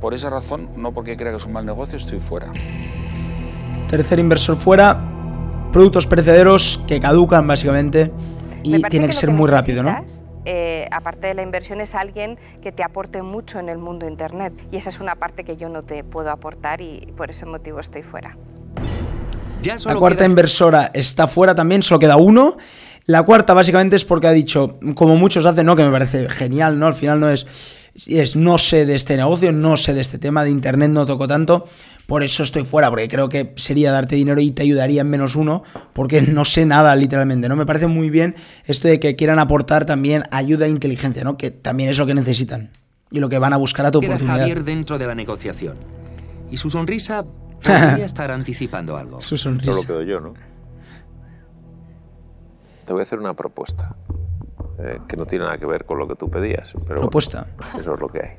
Por 0.00 0.14
esa 0.14 0.30
razón, 0.30 0.70
no 0.76 0.92
porque 0.92 1.16
crea 1.16 1.32
que 1.32 1.36
es 1.38 1.44
un 1.44 1.52
mal 1.52 1.66
negocio, 1.66 1.98
estoy 1.98 2.20
fuera. 2.20 2.52
Tercer 3.90 4.18
inversor 4.18 4.56
fuera, 4.56 4.98
productos 5.72 6.06
perecederos 6.06 6.82
que 6.86 7.00
caducan 7.00 7.46
básicamente 7.46 8.10
Me 8.64 8.78
y 8.78 8.82
tiene 8.82 9.06
que, 9.06 9.12
lo 9.12 9.18
ser 9.18 9.30
muy 9.30 9.50
rápido, 9.50 9.82
¿no? 9.82 9.94
eh, 10.44 10.86
aparte 10.90 11.26
de 11.26 11.34
la 11.34 11.42
inversión, 11.42 11.80
es 11.80 11.94
alguien 11.94 12.38
que 12.62 12.72
te 12.72 12.82
aporte 12.82 13.22
mucho 13.22 13.58
en 13.58 13.68
el 13.68 13.78
mundo 13.78 14.06
Internet. 14.06 14.52
Y 14.70 14.76
esa 14.76 14.90
es 14.90 15.00
una 15.00 15.16
parte 15.16 15.44
que 15.44 15.56
yo 15.56 15.68
no 15.68 15.82
te 15.82 16.04
puedo 16.04 16.30
aportar 16.30 16.80
y 16.80 17.12
por 17.16 17.30
ese 17.30 17.46
motivo 17.46 17.80
estoy 17.80 18.02
fuera. 18.02 18.36
Ya 19.64 19.76
La 19.84 19.94
cuarta 19.96 20.18
queda- 20.18 20.26
inversora 20.26 20.90
está 20.94 21.26
fuera 21.26 21.54
también, 21.54 21.82
solo 21.82 21.98
queda 21.98 22.16
uno. 22.16 22.56
La 23.06 23.22
cuarta 23.22 23.52
básicamente 23.52 23.96
es 23.96 24.04
porque 24.04 24.26
ha 24.28 24.32
dicho, 24.32 24.78
como 24.94 25.16
muchos 25.16 25.44
hacen, 25.44 25.66
¿no? 25.66 25.76
Que 25.76 25.84
me 25.84 25.90
parece 25.90 26.28
genial, 26.30 26.78
¿no? 26.78 26.86
Al 26.86 26.94
final 26.94 27.20
no 27.20 27.28
es, 27.28 27.46
es 28.06 28.34
no 28.34 28.56
sé 28.56 28.86
de 28.86 28.94
este 28.94 29.16
negocio, 29.16 29.52
no 29.52 29.76
sé 29.76 29.92
de 29.92 30.00
este 30.00 30.18
tema 30.18 30.42
de 30.42 30.50
internet, 30.50 30.90
no 30.90 31.04
toco 31.04 31.28
tanto. 31.28 31.66
Por 32.06 32.22
eso 32.22 32.42
estoy 32.42 32.64
fuera, 32.64 32.88
porque 32.90 33.08
creo 33.08 33.28
que 33.28 33.52
sería 33.56 33.92
darte 33.92 34.16
dinero 34.16 34.40
y 34.40 34.50
te 34.52 34.62
ayudaría 34.62 35.02
en 35.02 35.10
menos 35.10 35.36
uno, 35.36 35.64
porque 35.92 36.22
no 36.22 36.44
sé 36.46 36.64
nada 36.66 36.96
literalmente, 36.96 37.48
¿no? 37.48 37.56
Me 37.56 37.66
parece 37.66 37.86
muy 37.86 38.08
bien 38.10 38.36
esto 38.66 38.88
de 38.88 38.98
que 39.00 39.16
quieran 39.16 39.38
aportar 39.38 39.84
también 39.84 40.22
ayuda 40.30 40.64
e 40.66 40.70
inteligencia, 40.70 41.24
¿no? 41.24 41.36
Que 41.36 41.50
también 41.50 41.90
es 41.90 41.98
lo 41.98 42.06
que 42.06 42.14
necesitan 42.14 42.70
y 43.10 43.20
lo 43.20 43.28
que 43.28 43.38
van 43.38 43.52
a 43.52 43.58
buscar 43.58 43.84
a 43.86 43.90
tu 43.90 44.00
queda 44.00 44.12
oportunidad. 44.14 44.38
Javier 44.38 44.64
dentro 44.64 44.96
de 44.98 45.06
la 45.06 45.14
negociación. 45.14 45.76
Y 46.50 46.56
su 46.58 46.68
sonrisa 46.70 47.24
podría 47.62 48.04
estar 48.06 48.30
anticipando 48.30 48.96
algo. 48.96 49.20
Su 49.20 49.36
Solo 49.36 49.56
sonrisa. 49.60 49.86
quedo 49.86 50.02
yo, 50.02 50.20
¿no? 50.20 50.34
Te 52.86 52.92
voy 52.92 53.00
a 53.00 53.02
hacer 53.04 53.18
una 53.18 53.34
propuesta 53.34 53.94
eh, 54.78 55.00
que 55.08 55.16
no 55.16 55.24
tiene 55.26 55.44
nada 55.46 55.56
que 55.58 55.66
ver 55.66 55.84
con 55.86 55.98
lo 55.98 56.06
que 56.06 56.16
tú 56.16 56.30
pedías. 56.30 56.72
Pero 56.72 56.84
bueno, 56.86 57.00
Propuesta. 57.02 57.46
eso 57.78 57.94
es 57.94 58.00
lo 58.00 58.08
que 58.08 58.20
hay. 58.22 58.36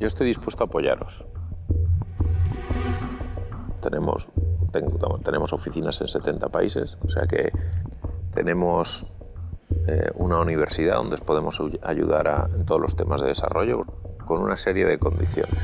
Yo 0.00 0.06
estoy 0.06 0.26
dispuesto 0.28 0.64
a 0.64 0.66
apoyaros. 0.66 1.24
Tenemos, 3.82 4.30
tengo- 4.72 5.18
tenemos 5.24 5.52
oficinas 5.52 6.00
en 6.00 6.08
70 6.08 6.48
países, 6.48 6.96
o 7.04 7.10
sea 7.10 7.26
que 7.26 7.50
tenemos 8.34 9.06
eh, 9.86 10.10
una 10.14 10.38
universidad 10.40 10.96
donde 10.96 11.16
os 11.16 11.20
podemos 11.22 11.58
ayudar 11.82 12.28
a- 12.28 12.48
en 12.54 12.64
todos 12.66 12.80
los 12.80 12.94
temas 12.96 13.20
de 13.22 13.28
desarrollo 13.28 13.86
con 14.28 14.40
una 14.40 14.56
serie 14.56 14.84
de 14.84 14.98
condiciones. 14.98 15.58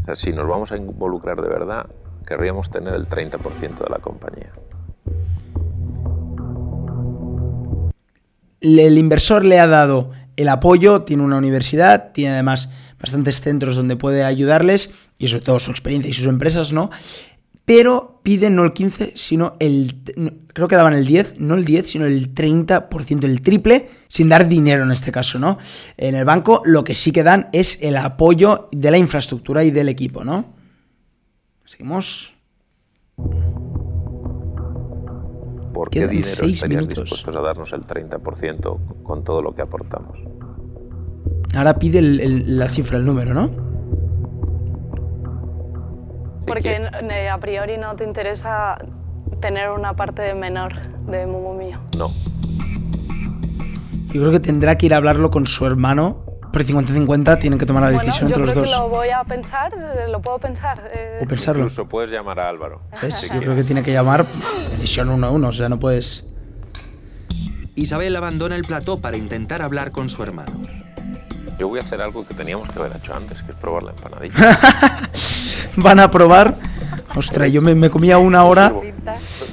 O 0.00 0.04
sea, 0.06 0.16
si 0.16 0.32
nos 0.32 0.48
vamos 0.48 0.72
a 0.72 0.76
involucrar 0.76 1.40
de 1.40 1.48
verdad, 1.48 1.86
querríamos 2.26 2.70
tener 2.70 2.94
el 2.94 3.08
30% 3.08 3.84
de 3.84 3.90
la 3.90 3.98
compañía. 3.98 4.50
el 8.62 8.96
inversor 8.96 9.44
le 9.44 9.58
ha 9.58 9.66
dado 9.66 10.12
el 10.36 10.48
apoyo, 10.48 11.02
tiene 11.02 11.24
una 11.24 11.36
universidad, 11.36 12.12
tiene 12.12 12.34
además 12.34 12.70
bastantes 13.00 13.40
centros 13.40 13.74
donde 13.74 13.96
puede 13.96 14.24
ayudarles 14.24 14.94
y 15.18 15.28
sobre 15.28 15.44
todo 15.44 15.58
su 15.58 15.72
experiencia 15.72 16.10
y 16.10 16.14
sus 16.14 16.26
empresas, 16.26 16.72
¿no? 16.72 16.90
Pero 17.64 18.20
piden 18.24 18.56
no 18.56 18.64
el 18.64 18.72
15, 18.72 19.12
sino 19.14 19.54
el... 19.60 19.94
no, 20.16 20.30
creo 20.52 20.66
que 20.68 20.74
daban 20.76 20.94
el 20.94 21.06
10, 21.06 21.38
no 21.38 21.54
el 21.54 21.64
10, 21.64 21.88
sino 21.88 22.06
el 22.06 22.34
30%, 22.34 23.24
el 23.24 23.40
triple, 23.40 23.88
sin 24.08 24.28
dar 24.28 24.48
dinero 24.48 24.82
en 24.82 24.90
este 24.90 25.12
caso, 25.12 25.38
¿no? 25.38 25.58
En 25.96 26.14
el 26.16 26.24
banco 26.24 26.62
lo 26.64 26.82
que 26.82 26.94
sí 26.94 27.12
que 27.12 27.22
dan 27.22 27.48
es 27.52 27.78
el 27.82 27.96
apoyo 27.96 28.68
de 28.72 28.90
la 28.90 28.98
infraestructura 28.98 29.62
y 29.64 29.70
del 29.70 29.88
equipo, 29.88 30.24
¿no? 30.24 30.44
Seguimos. 31.64 32.34
¿Por 35.72 35.88
qué 35.88 36.00
Quedan 36.00 36.10
dinero 36.10 36.34
seis 36.34 36.52
estarías 36.54 36.82
minutos. 36.82 37.04
dispuestos 37.04 37.34
a 37.36 37.40
darnos 37.40 37.72
el 37.72 37.82
30% 37.82 38.78
con 39.04 39.24
todo 39.24 39.40
lo 39.40 39.54
que 39.54 39.62
aportamos? 39.62 40.18
Ahora 41.54 41.78
pide 41.78 41.98
el- 42.00 42.20
el- 42.20 42.58
la 42.58 42.68
cifra, 42.68 42.98
el 42.98 43.04
número, 43.04 43.32
¿no? 43.34 43.71
Sí, 46.42 46.46
Porque 46.46 46.88
que- 47.08 47.28
a 47.28 47.38
priori 47.38 47.78
no 47.78 47.94
te 47.94 48.04
interesa 48.04 48.76
tener 49.40 49.70
una 49.70 49.94
parte 49.94 50.34
menor 50.34 50.72
de 51.06 51.26
Mumu 51.26 51.54
mío. 51.54 51.78
No, 51.96 52.08
Yo 54.12 54.20
creo 54.20 54.30
que 54.30 54.40
tendrá 54.40 54.76
que 54.76 54.86
ir 54.86 54.94
a 54.94 54.98
hablarlo 54.98 55.30
con 55.30 55.46
su 55.46 55.64
hermano. 55.66 56.24
Pero 56.52 56.66
50-50 56.66 57.38
tienen 57.38 57.58
que 57.58 57.64
tomar 57.64 57.82
la 57.84 57.88
Bueno, 57.88 58.02
decisión 58.04 58.28
yo 58.28 58.34
entre 58.36 58.42
los 58.42 58.50
creo 58.52 58.64
dos. 58.64 58.72
que 58.74 58.78
lo 58.78 58.88
voy 58.90 59.08
a 59.08 59.24
pensar, 59.24 59.72
eh, 59.72 60.06
lo 60.10 60.20
puedo 60.20 60.38
pensar. 60.38 60.90
eh, 60.92 61.20
O 61.22 61.26
pensarlo. 61.26 61.62
incluso 61.62 61.88
puedes 61.88 62.10
llamar 62.10 62.38
a 62.40 62.48
Álvaro. 62.50 62.82
¿Ves? 63.00 63.14
si 63.14 63.32
Yo 63.32 63.40
creo 63.40 63.56
que 63.56 63.64
tiene 63.64 63.82
que 63.82 63.90
llamar 63.92 64.26
decisión 64.70 65.08
uno 65.08 65.28
a 65.28 65.30
uno. 65.30 65.48
O 65.48 65.52
sea, 65.52 65.70
no 65.70 65.78
puedes. 65.78 66.26
Isabel 67.74 68.14
abandona 68.16 68.54
el 68.54 68.62
plató 68.62 69.00
para 69.00 69.16
intentar 69.16 69.62
hablar 69.62 69.92
con 69.92 70.10
su 70.10 70.22
hermano. 70.22 70.52
Yo 71.62 71.68
voy 71.68 71.78
a 71.78 71.82
hacer 71.82 72.02
algo 72.02 72.24
que 72.26 72.34
teníamos 72.34 72.68
que 72.68 72.80
haber 72.80 72.96
hecho 72.96 73.14
antes, 73.14 73.40
que 73.40 73.52
es 73.52 73.56
probar 73.56 73.84
la 73.84 73.90
empanadilla. 73.92 74.58
Van 75.76 76.00
a 76.00 76.10
probar. 76.10 76.56
Ostras, 77.14 77.52
yo 77.52 77.62
me, 77.62 77.72
me 77.76 77.88
comía 77.88 78.18
una 78.18 78.42
hora. 78.42 78.72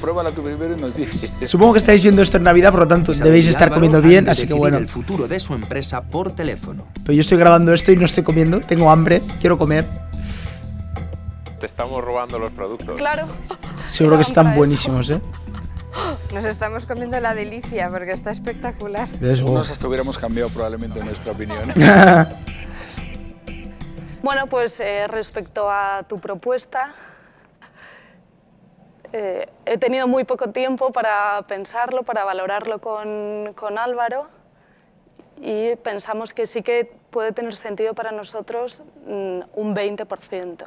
Pruébala 0.01 0.31
tú 0.31 0.41
primero 0.41 0.75
y 0.75 0.81
nos 0.81 0.95
dices. 0.95 1.29
Supongo 1.47 1.73
que 1.73 1.77
estáis 1.77 2.01
viendo 2.01 2.23
esto 2.23 2.37
en 2.37 2.43
Navidad, 2.45 2.71
por 2.71 2.79
lo 2.79 2.87
tanto 2.87 3.13
debéis 3.13 3.45
estar 3.45 3.71
comiendo 3.71 4.01
bien, 4.01 4.27
así 4.27 4.47
que 4.47 4.55
bueno. 4.55 4.77
el 4.77 4.87
futuro 4.87 5.27
de 5.27 5.39
su 5.39 5.53
empresa 5.53 6.01
por 6.01 6.31
teléfono. 6.31 6.87
Pero 7.03 7.13
yo 7.13 7.21
estoy 7.21 7.37
grabando 7.37 7.75
esto 7.75 7.91
y 7.91 7.95
no 7.95 8.05
estoy 8.05 8.23
comiendo. 8.23 8.59
Tengo 8.59 8.89
hambre, 8.89 9.21
quiero 9.39 9.59
comer. 9.59 9.85
Te 11.59 11.67
estamos 11.67 12.03
robando 12.03 12.39
los 12.39 12.49
productos. 12.49 12.97
Claro. 12.97 13.27
Seguro 13.87 14.15
que 14.15 14.23
están 14.23 14.55
buenísimos, 14.55 15.11
¿eh? 15.11 15.21
Nos 16.33 16.45
estamos 16.45 16.85
comiendo 16.85 17.19
la 17.19 17.33
delicia 17.33 17.89
porque 17.89 18.11
está 18.11 18.31
espectacular. 18.31 19.07
Unos 19.47 19.69
hasta 19.69 19.87
hubiéramos 19.87 20.17
cambiado 20.17 20.49
probablemente 20.49 21.03
nuestra 21.03 21.31
opinión. 21.31 21.61
Bueno, 24.21 24.47
pues 24.47 24.81
eh, 24.81 25.07
respecto 25.07 25.71
a 25.71 26.03
tu 26.03 26.19
propuesta, 26.19 26.93
eh, 29.13 29.47
he 29.65 29.77
tenido 29.77 30.09
muy 30.09 30.25
poco 30.25 30.49
tiempo 30.49 30.91
para 30.91 31.41
pensarlo, 31.47 32.03
para 32.03 32.25
valorarlo 32.25 32.79
con, 32.79 33.53
con 33.55 33.77
Álvaro 33.77 34.27
y 35.41 35.75
pensamos 35.77 36.33
que 36.33 36.47
sí 36.47 36.61
que 36.63 36.91
puede 37.11 37.31
tener 37.31 37.55
sentido 37.55 37.93
para 37.93 38.11
nosotros 38.11 38.83
mm, 39.05 39.39
un 39.53 39.73
20%. 39.73 40.65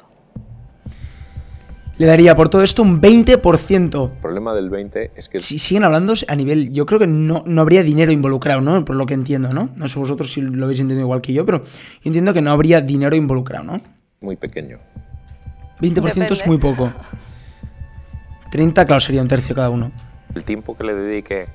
Le 2.03 2.09
daría 2.09 2.35
por 2.35 2.49
todo 2.49 2.63
esto 2.63 2.81
un 2.81 2.99
20%. 3.01 4.11
El 4.11 4.19
problema 4.19 4.53
del 4.53 4.69
20 4.69 5.11
es 5.15 5.29
que 5.29 5.39
Si 5.39 5.57
siguen 5.57 5.85
hablando 5.85 6.13
a 6.27 6.35
nivel. 6.35 6.73
Yo 6.73 6.85
creo 6.85 6.99
que 6.99 7.07
no, 7.07 7.45
no 7.47 7.61
habría 7.61 7.81
dinero 7.81 8.11
involucrado, 8.11 8.59
¿no? 8.59 8.83
Por 8.83 8.97
lo 8.97 9.05
que 9.05 9.13
entiendo, 9.13 9.53
¿no? 9.53 9.69
No 9.77 9.87
sé 9.87 9.99
vosotros 9.99 10.33
si 10.33 10.41
lo 10.41 10.65
habéis 10.65 10.81
entendido 10.81 11.05
igual 11.05 11.21
que 11.21 11.31
yo, 11.31 11.45
pero 11.45 11.63
yo 11.63 11.69
entiendo 12.03 12.33
que 12.33 12.41
no 12.41 12.51
habría 12.51 12.81
dinero 12.81 13.15
involucrado, 13.15 13.63
¿no? 13.63 13.75
es 13.77 13.83
muy 14.19 14.35
pequeño. 14.35 14.79
20% 15.79 15.95
es 15.95 16.15
Depende. 16.15 16.43
muy 16.45 16.57
poco. 16.57 16.91
30, 18.51 18.85
claro, 18.85 18.99
sería 18.99 19.21
un 19.21 19.29
tercio 19.29 19.55
cada 19.55 19.69
uno. 19.69 19.93
El 20.35 20.43
tiempo 20.43 20.75
que 20.75 20.83
le 20.83 20.95
dedique 20.95 21.47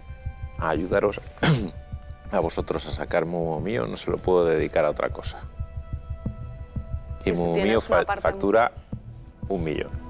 a 0.58 0.70
ayudaros 0.70 1.20
a 2.32 2.40
vosotros 2.40 2.86
a 2.88 2.92
sacar 2.92 3.26
Mumo 3.26 3.60
mío 3.60 3.86
no 3.86 3.98
se 3.98 4.10
lo 4.10 4.16
puedo 4.16 4.46
dedicar 4.46 4.86
a 4.86 4.90
otra 4.92 5.10
cosa. 5.10 5.40
Y 7.20 7.32
tienes 7.32 7.42
mío 7.42 7.80
fa- 7.82 8.06
factura 8.18 8.72
un 9.50 9.62
millón. 9.62 10.07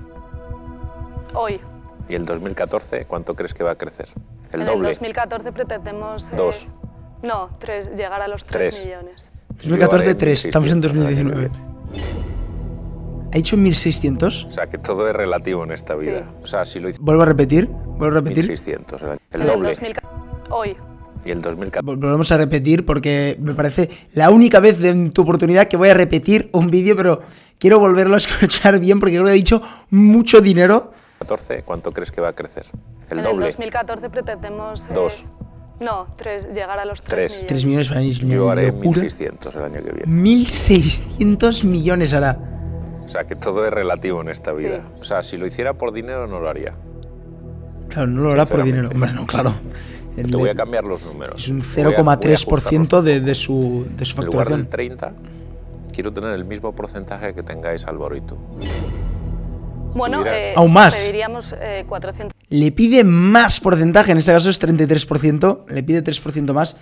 Hoy, 1.35 1.61
¿Y 2.09 2.15
el 2.15 2.25
2014 2.25 3.05
cuánto 3.05 3.35
crees 3.35 3.53
que 3.53 3.63
va 3.63 3.73
a 3.73 3.75
crecer? 3.75 4.09
El 4.53 4.61
en 4.61 4.67
doble. 4.67 4.89
el 4.89 4.95
2014 4.95 5.53
pretendemos... 5.53 6.27
eh, 6.29 6.37
Dos. 6.37 6.67
No, 7.23 7.51
tres, 7.59 7.91
llegar 7.97 8.23
a 8.23 8.29
los 8.29 8.45
3 8.45 8.71
Tres. 8.71 8.85
millones. 8.87 9.29
2014, 9.51 10.05
haré 10.07 10.15
3, 10.15 10.45
estamos 10.47 10.71
en 10.71 10.79
1600 10.79 10.93
el 10.93 11.29
año 11.29 11.31
que 11.43 11.49
2019. 11.49 13.29
¿Ha 13.33 13.37
dicho 13.37 13.57
1600? 13.59 14.45
O 14.47 14.51
sea, 14.51 14.67
que 14.69 14.79
todo 14.79 15.07
es 15.09 15.15
relativo 15.15 15.65
en 15.65 15.73
esta 15.73 15.95
vida. 15.97 16.25
O 16.43 16.47
sea, 16.47 16.65
si 16.65 16.81
lo 16.81 16.89
hice 16.89 16.99
Vuelvo 17.03 17.23
a 17.25 17.27
repetir, 17.27 17.67
vuelvo 17.67 18.17
a 18.17 18.21
repetir. 18.21 18.49
1600, 18.49 19.03
el, 19.03 19.09
el 19.33 19.47
doble. 19.47 19.69
2014 19.69 20.07
Hoy. 20.51 20.77
Y 21.27 21.31
el 21.31 21.43
2014 21.43 21.85
Vol- 21.93 22.01
Volvemos 22.01 22.33
a 22.33 22.39
repetir 22.39 22.87
porque 22.87 23.37
me 23.41 23.53
parece 23.53 23.91
la 24.15 24.31
única 24.31 24.61
vez 24.61 24.83
en 24.83 25.11
tu 25.13 25.23
oportunidad 25.23 25.69
que 25.69 25.77
voy 25.77 25.91
a 25.91 25.95
repetir 25.95 26.49
un 26.53 26.71
vídeo, 26.71 26.97
pero 26.97 27.21
quiero 27.59 27.79
volverlo 27.81 28.15
a 28.15 28.19
escuchar 28.19 28.79
bien 28.79 28.99
porque 28.99 29.17
creo 29.17 29.27
que 29.27 29.33
he 29.33 29.35
dicho 29.35 29.61
mucho 29.91 30.41
dinero. 30.41 30.93
¿Cuánto 31.65 31.93
crees 31.93 32.11
que 32.13 32.21
va 32.21 32.29
a 32.29 32.33
crecer? 32.33 32.67
El 33.11 33.19
en 33.19 33.25
doble. 33.25 33.47
el 33.47 33.53
2014 33.53 34.11
pretendemos... 34.11 34.85
eh, 34.85 34.89
Dos. 34.95 35.25
No, 35.81 36.09
tres, 36.17 36.45
llegar 36.53 36.79
a 36.81 36.85
los 36.85 37.01
3 37.03 37.09
Tres. 37.09 37.31
millones. 37.33 37.49
3 37.49 37.65
millones 37.65 37.89
para 37.89 38.01
Yo 38.35 38.51
haré 38.51 38.67
locura. 38.67 38.85
1600 38.85 39.55
el 39.57 39.63
año 39.63 39.75
que 39.75 39.93
viene. 39.93 40.07
1600 40.07 41.65
millones 41.65 42.13
hará. 42.15 42.37
O 43.05 43.09
sea, 43.09 43.25
que 43.25 43.37
todo 43.37 43.65
es 43.65 43.73
relativo 43.73 44.21
en 44.21 44.29
esta 44.29 44.53
vida. 44.53 44.83
O 45.01 45.05
sea, 45.05 45.23
si 45.23 45.37
lo 45.37 45.47
hiciera 45.47 45.75
por 45.75 45.93
dinero 45.93 46.27
no 46.27 46.41
lo 46.41 46.49
haría. 46.49 46.75
Claro, 47.89 48.09
no 48.09 48.23
lo 48.23 48.33
hará 48.33 48.45
por 48.47 48.63
dinero. 48.65 48.89
Hombre, 48.93 49.13
no, 49.13 49.25
claro. 49.27 49.55
El- 50.17 50.31
Te 50.31 50.37
voy 50.37 50.49
a 50.51 50.55
cambiar 50.55 50.83
los 50.85 51.07
números. 51.07 51.45
es 51.45 51.49
un 51.49 51.61
Voy 51.61 51.67
a- 51.67 51.85
voy 51.85 51.95
a 51.95 52.01
ajustarlos 52.01 52.47
0,3% 52.47 53.03
de, 53.03 53.21
de 53.21 53.35
su, 53.37 53.87
de 53.97 54.05
su 54.05 54.21
En 54.21 54.27
lugar 54.27 54.47
facturación. 54.49 54.61
del 54.63 54.69
30, 54.69 55.13
quiero 55.95 56.13
tener 56.13 56.33
el 56.35 56.45
mismo 56.45 56.75
porcentaje 56.75 57.33
que 57.35 57.45
tengáis 57.45 57.87
Álvaro 57.87 58.17
y 58.17 58.21
tú. 58.23 58.37
Bueno, 59.99 60.25
eh, 60.25 60.53
Aún 60.55 60.73
más. 60.73 60.97
pediríamos 60.97 61.55
eh, 61.61 61.85
400. 61.87 62.33
Le 62.49 62.73
pide 62.73 63.05
más 63.05 63.61
porcentaje, 63.61 64.13
en 64.13 64.19
este 64.19 64.33
caso 64.33 64.49
es 64.49 64.61
33%, 64.63 65.69
le 65.69 65.83
pide 65.83 66.03
3% 66.03 66.53
más. 66.55 66.79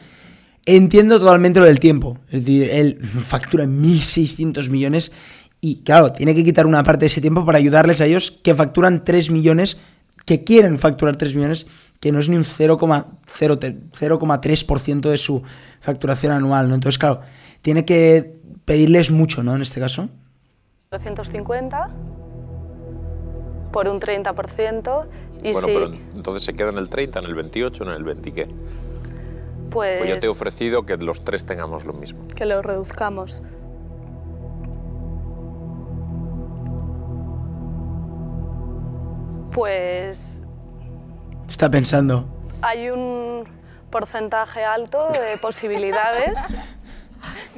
Entiendo 0.66 1.18
totalmente 1.18 1.58
lo 1.58 1.66
del 1.66 1.80
tiempo. 1.80 2.18
Es 2.26 2.44
decir, 2.44 2.68
él 2.70 2.98
factura 3.22 3.64
1.600 3.64 4.68
millones 4.68 5.12
y, 5.60 5.82
claro, 5.82 6.12
tiene 6.12 6.34
que 6.34 6.44
quitar 6.44 6.66
una 6.66 6.82
parte 6.82 7.00
de 7.00 7.06
ese 7.06 7.20
tiempo 7.20 7.44
para 7.46 7.58
ayudarles 7.58 8.00
a 8.00 8.06
ellos 8.06 8.30
que 8.42 8.54
facturan 8.54 9.04
3 9.04 9.30
millones, 9.30 9.78
que 10.26 10.44
quieren 10.44 10.78
facturar 10.78 11.16
3 11.16 11.34
millones, 11.34 11.66
que 12.00 12.12
no 12.12 12.18
es 12.18 12.28
ni 12.28 12.36
un 12.36 12.44
0,0 12.44 13.06
0,3% 13.26 15.10
de 15.10 15.18
su 15.18 15.42
facturación 15.80 16.32
anual, 16.32 16.68
¿no? 16.68 16.74
Entonces, 16.74 16.98
claro, 16.98 17.20
tiene 17.62 17.84
que 17.84 18.36
pedirles 18.64 19.10
mucho, 19.10 19.42
¿no? 19.42 19.56
En 19.56 19.62
este 19.62 19.80
caso. 19.80 20.10
450 20.90 22.25
por 23.76 23.88
un 23.88 24.00
30% 24.00 25.06
y 25.42 25.52
bueno, 25.52 25.66
si 25.68 25.74
pero 25.74 25.86
entonces 26.14 26.44
se 26.44 26.54
queda 26.54 26.70
en 26.70 26.78
el 26.78 26.88
30, 26.88 27.18
en 27.18 27.24
el 27.26 27.34
28, 27.34 27.82
en 27.84 27.90
el 27.90 28.04
20 28.04 28.32
qué. 28.32 28.46
pues, 29.70 29.98
Pues 29.98 30.08
yo 30.08 30.18
te 30.18 30.24
he 30.24 30.28
ofrecido 30.30 30.86
que 30.86 30.96
los 30.96 31.22
tres 31.24 31.44
tengamos 31.44 31.84
lo 31.84 31.92
mismo. 31.92 32.26
que 32.34 32.46
lo 32.46 32.62
reduzcamos. 32.62 33.42
Pues 39.52 40.42
Está 41.48 41.70
pensando. 41.70 42.26
hay 42.62 42.90
un 42.90 43.44
porcentaje 43.90 44.64
alto 44.64 45.08
de 45.08 45.36
posibilidades 45.40 46.34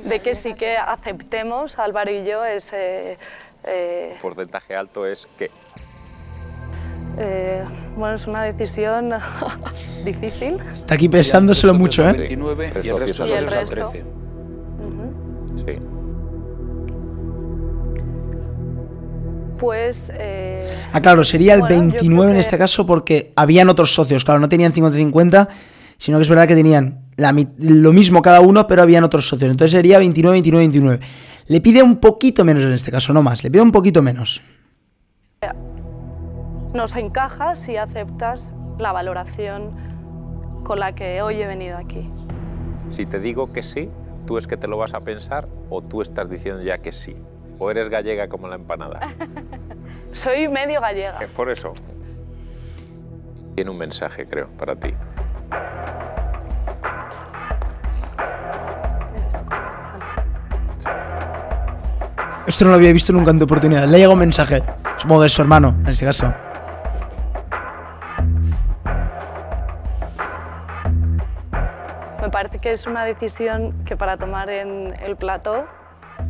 de 0.05 0.21
que 0.21 0.35
sí 0.35 0.55
que 0.55 0.77
aceptemos, 0.77 1.79
Álvaro 1.79 2.11
y 2.11 2.25
yo, 2.25 2.45
ese... 2.45 3.19
eh, 3.65 4.17
Porcentaje 4.23 4.77
alto 4.77 5.07
es 5.07 5.27
que 5.39 5.51
eh, 7.19 7.63
bueno, 7.97 8.15
es 8.15 8.27
una 8.27 8.45
decisión 8.45 9.11
difícil. 10.05 10.57
Está 10.73 10.95
aquí 10.95 11.09
pensándoselo 11.09 11.75
mucho, 11.75 12.09
¿eh? 12.09 12.13
29 12.13 12.73
y 12.83 12.89
el 12.89 12.99
resto 13.01 13.27
Y 13.27 13.33
el 13.33 13.47
resto. 13.49 13.91
13. 13.91 14.05
Ujú. 14.05 15.59
sí. 15.67 15.79
Pues... 19.59 20.13
eh, 20.17 20.73
Ah, 20.93 21.01
claro, 21.03 21.25
sería 21.25 21.55
el 21.55 21.61
Bueno, 21.61 21.75
yo 21.77 21.81
29 21.83 22.09
creo 22.17 22.29
en 22.31 22.35
que- 22.35 22.41
este 22.41 22.59
caso 22.59 22.87
porque 22.87 23.33
habían 23.37 23.69
otros 23.69 23.93
socios. 23.93 24.25
Claro, 24.25 24.41
no 24.41 24.49
tenían 24.49 24.73
50-50, 24.73 25.49
sino 25.99 26.19
que 26.19 26.23
es 26.23 26.29
verdad 26.29 26.47
que 26.47 26.55
tenían 26.55 27.01
la 27.17 27.35
lo 27.59 27.93
mismo 27.93 28.23
cada 28.23 28.41
uno, 28.41 28.67
pero 28.69 28.83
habían 28.83 29.03
otros 29.05 29.27
socios. 29.27 29.51
Entonces 29.51 29.73
sería 29.73 30.01
29-29-29. 30.01 31.01
Le 31.49 31.61
pide 31.61 31.83
un 31.83 31.97
poquito 31.97 32.45
menos 32.45 32.63
en 32.63 32.73
este 32.73 32.91
caso, 32.93 33.13
no 33.13 33.23
más. 33.23 33.43
Le 33.43 33.51
pide 33.51 33.63
un 33.63 33.73
poquito 33.73 34.01
menos. 34.03 34.41
Nos 36.75 36.97
encaja 36.97 37.57
si 37.57 37.77
aceptas 37.77 38.53
la 38.79 38.93
valoración 38.93 39.71
con 40.65 40.81
la 40.81 40.95
que 40.95 41.23
hoy 41.23 41.41
he 41.41 41.47
venido 41.47 41.79
aquí. 41.79 42.11
Si 42.91 43.07
te 43.07 43.19
digo 43.19 43.53
que 43.53 43.63
sí, 43.63 43.91
¿tú 44.27 44.39
es 44.39 44.47
que 44.47 44.57
te 44.57 44.69
lo 44.69 44.77
vas 44.77 44.95
a 44.95 45.01
pensar 45.01 45.49
o 45.71 45.83
tú 45.83 46.03
estás 46.03 46.29
diciendo 46.29 46.63
ya 46.63 46.79
que 46.79 46.93
sí? 46.93 47.17
¿O 47.59 47.71
eres 47.71 47.89
gallega 47.89 48.29
como 48.29 48.49
la 48.49 48.55
empanada? 48.55 49.01
Soy 50.13 50.49
medio 50.49 50.81
gallega. 50.81 51.19
Eh, 51.21 51.29
Por 51.29 51.51
eso. 51.51 51.75
Tiene 53.55 53.71
un 53.71 53.79
mensaje, 53.79 54.27
creo, 54.27 54.49
para 54.57 54.77
ti. 54.77 54.95
Esto 62.47 62.65
no 62.65 62.71
lo 62.71 62.77
había 62.77 62.93
visto 62.93 63.13
nunca 63.13 63.31
en 63.31 63.39
tu 63.39 63.45
oportunidad. 63.45 63.87
Le 63.89 63.99
llega 63.99 64.13
un 64.13 64.19
mensaje. 64.19 64.63
Supongo 64.97 65.25
es 65.25 65.33
su 65.33 65.43
hermano, 65.43 65.75
en 65.85 65.89
este 65.89 66.07
caso. 66.07 66.33
Que 72.61 72.73
es 72.73 72.87
una 72.87 73.05
decisión 73.05 73.85
que 73.85 73.97
para 73.97 74.17
tomar 74.17 74.50
en 74.50 74.95
el 75.00 75.17
plató 75.17 75.67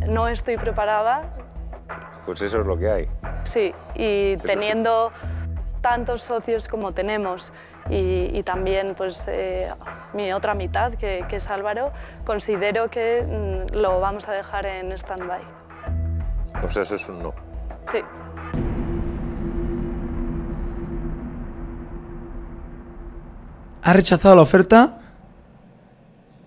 no 0.09 0.29
estoy 0.29 0.57
preparada. 0.57 1.23
Pues 2.27 2.43
eso 2.43 2.61
es 2.61 2.67
lo 2.67 2.79
que 2.79 2.91
hay. 2.91 3.09
Sí, 3.45 3.75
y 3.95 4.37
teniendo 4.39 5.11
tantos 5.81 6.23
socios 6.23 6.69
como 6.69 6.93
tenemos 6.93 7.53
y, 7.89 8.31
y 8.37 8.43
también 8.43 8.95
pues 8.95 9.25
eh, 9.27 9.73
mi 10.13 10.33
otra 10.33 10.55
mitad, 10.55 10.93
que, 10.95 11.25
que, 11.29 11.37
es 11.37 11.49
Álvaro, 11.49 11.93
considero 12.25 12.91
que 12.91 13.23
mm, 13.23 13.75
lo 13.77 14.01
vamos 14.01 14.29
a 14.29 14.33
dejar 14.33 14.67
en 14.67 14.93
stand-by. 14.93 15.41
Pues 16.61 16.77
eso 16.77 16.95
es 16.95 17.09
un 17.09 17.23
no. 17.23 17.35
Sí. 17.91 17.99
¿Ha 23.83 23.93
rechazado 23.95 24.37
la 24.37 24.43
oferta? 24.43 24.99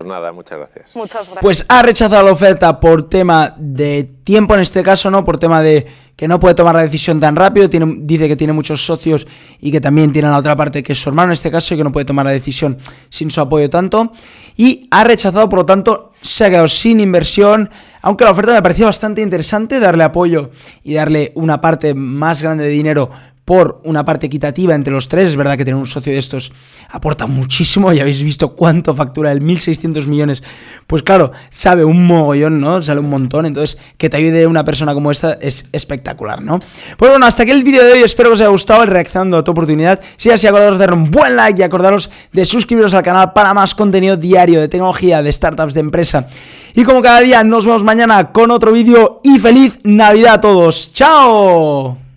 Pues 0.01 0.09
nada, 0.09 0.31
muchas 0.31 0.57
gracias. 0.57 0.95
Muchas 0.95 1.21
gracias. 1.21 1.37
Pues 1.41 1.65
ha 1.69 1.83
rechazado 1.83 2.25
la 2.25 2.31
oferta 2.31 2.79
por 2.79 3.07
tema 3.07 3.53
de 3.55 4.03
tiempo 4.23 4.55
en 4.55 4.61
este 4.61 4.81
caso, 4.81 5.11
¿no? 5.11 5.23
Por 5.23 5.37
tema 5.37 5.61
de 5.61 5.85
que 6.15 6.27
no 6.27 6.39
puede 6.39 6.55
tomar 6.55 6.73
la 6.73 6.81
decisión 6.81 7.19
tan 7.19 7.35
rápido. 7.35 7.69
Tiene, 7.69 7.97
dice 7.99 8.27
que 8.27 8.35
tiene 8.35 8.51
muchos 8.51 8.83
socios 8.83 9.27
y 9.59 9.71
que 9.71 9.79
también 9.79 10.11
tiene 10.11 10.27
la 10.27 10.39
otra 10.39 10.55
parte 10.55 10.81
que 10.81 10.93
es 10.93 10.99
su 10.99 11.09
hermano 11.09 11.29
en 11.29 11.33
este 11.33 11.51
caso 11.51 11.75
y 11.75 11.77
que 11.77 11.83
no 11.83 11.91
puede 11.91 12.05
tomar 12.05 12.25
la 12.25 12.31
decisión 12.31 12.79
sin 13.11 13.29
su 13.29 13.41
apoyo 13.41 13.69
tanto. 13.69 14.11
Y 14.57 14.87
ha 14.89 15.03
rechazado, 15.03 15.47
por 15.47 15.59
lo 15.59 15.65
tanto, 15.67 16.13
se 16.19 16.45
ha 16.45 16.49
quedado 16.49 16.67
sin 16.67 16.99
inversión. 16.99 17.69
Aunque 18.01 18.23
la 18.23 18.31
oferta 18.31 18.53
me 18.53 18.61
pareció 18.63 18.87
bastante 18.87 19.21
interesante, 19.21 19.79
darle 19.79 20.03
apoyo 20.03 20.49
y 20.81 20.95
darle 20.95 21.31
una 21.35 21.61
parte 21.61 21.93
más 21.93 22.41
grande 22.41 22.63
de 22.63 22.71
dinero 22.71 23.11
por 23.51 23.81
una 23.83 24.05
parte 24.05 24.27
equitativa 24.27 24.73
entre 24.75 24.93
los 24.93 25.09
tres. 25.09 25.27
Es 25.27 25.35
verdad 25.35 25.57
que 25.57 25.65
tener 25.65 25.75
un 25.75 25.85
socio 25.85 26.13
de 26.13 26.19
estos 26.19 26.53
aporta 26.89 27.27
muchísimo. 27.27 27.91
Ya 27.91 28.03
habéis 28.03 28.23
visto 28.23 28.55
cuánto 28.55 28.95
factura 28.95 29.29
el 29.33 29.41
1.600 29.41 30.07
millones. 30.07 30.41
Pues 30.87 31.03
claro, 31.03 31.33
sabe 31.49 31.83
un 31.83 32.07
mogollón, 32.07 32.61
¿no? 32.61 32.81
Sale 32.81 33.01
un 33.01 33.09
montón. 33.09 33.45
Entonces, 33.45 33.77
que 33.97 34.09
te 34.09 34.15
ayude 34.15 34.47
una 34.47 34.63
persona 34.63 34.93
como 34.93 35.11
esta 35.11 35.33
es 35.41 35.67
espectacular, 35.73 36.41
¿no? 36.41 36.59
Pues 36.95 37.11
bueno, 37.11 37.25
hasta 37.25 37.43
aquí 37.43 37.51
el 37.51 37.65
vídeo 37.65 37.83
de 37.83 37.91
hoy. 37.91 38.03
Espero 38.03 38.29
que 38.29 38.35
os 38.35 38.39
haya 38.39 38.49
gustado 38.51 38.83
el 38.83 38.87
reaccionando 38.87 39.39
a 39.39 39.43
tu 39.43 39.51
oportunidad. 39.51 39.99
Si 40.15 40.29
es 40.29 40.35
así, 40.35 40.47
acordaros 40.47 40.79
de 40.79 40.85
darle 40.85 41.03
un 41.03 41.11
buen 41.11 41.35
like 41.35 41.59
y 41.59 41.63
acordaros 41.63 42.09
de 42.31 42.45
suscribiros 42.45 42.93
al 42.93 43.03
canal 43.03 43.33
para 43.33 43.53
más 43.53 43.75
contenido 43.75 44.15
diario 44.15 44.61
de 44.61 44.69
tecnología, 44.69 45.21
de 45.21 45.33
startups, 45.33 45.73
de 45.73 45.81
empresa. 45.81 46.25
Y 46.73 46.85
como 46.85 47.01
cada 47.01 47.19
día, 47.19 47.43
nos 47.43 47.65
vemos 47.65 47.83
mañana 47.83 48.31
con 48.31 48.49
otro 48.49 48.71
vídeo 48.71 49.19
y 49.25 49.39
feliz 49.39 49.81
Navidad 49.83 50.35
a 50.35 50.39
todos. 50.39 50.93
¡Chao! 50.93 52.10